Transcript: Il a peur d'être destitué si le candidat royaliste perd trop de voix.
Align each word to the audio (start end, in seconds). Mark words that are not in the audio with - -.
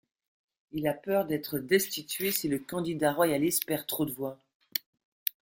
Il 0.71 0.87
a 0.87 0.95
peur 0.95 1.25
d'être 1.27 1.59
destitué 1.59 2.31
si 2.31 2.47
le 2.47 2.57
candidat 2.57 3.13
royaliste 3.13 3.67
perd 3.67 3.85
trop 3.85 4.03
de 4.07 4.11
voix. 4.11 4.39